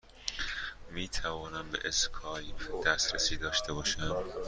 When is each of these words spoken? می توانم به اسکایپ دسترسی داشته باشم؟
می 0.91 1.07
توانم 1.07 1.71
به 1.71 1.79
اسکایپ 1.85 2.83
دسترسی 2.87 3.37
داشته 3.37 3.73
باشم؟ 3.73 4.23